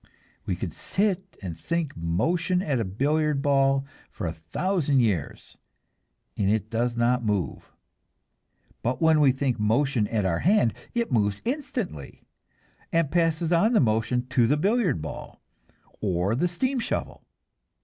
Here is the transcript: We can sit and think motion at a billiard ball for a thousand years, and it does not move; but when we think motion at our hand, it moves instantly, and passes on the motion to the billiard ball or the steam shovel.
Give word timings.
We 0.47 0.55
can 0.55 0.71
sit 0.71 1.37
and 1.43 1.55
think 1.55 1.95
motion 1.95 2.63
at 2.63 2.79
a 2.79 2.83
billiard 2.83 3.43
ball 3.43 3.85
for 4.09 4.25
a 4.25 4.33
thousand 4.33 5.01
years, 5.01 5.59
and 6.35 6.49
it 6.49 6.71
does 6.71 6.97
not 6.97 7.23
move; 7.23 7.71
but 8.81 8.99
when 8.99 9.19
we 9.19 9.31
think 9.31 9.59
motion 9.59 10.07
at 10.07 10.25
our 10.25 10.39
hand, 10.39 10.73
it 10.95 11.11
moves 11.11 11.43
instantly, 11.45 12.23
and 12.91 13.11
passes 13.11 13.53
on 13.53 13.73
the 13.73 13.79
motion 13.79 14.25
to 14.29 14.47
the 14.47 14.57
billiard 14.57 15.03
ball 15.03 15.39
or 15.99 16.33
the 16.33 16.47
steam 16.47 16.79
shovel. 16.79 17.23